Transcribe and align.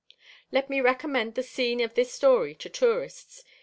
Let 0.51 0.67
me 0.67 0.81
recommend 0.81 1.35
the 1.35 1.43
scene 1.43 1.79
of 1.79 1.93
this 1.93 2.11
story 2.11 2.55
to 2.55 2.69
tourists. 2.69 3.43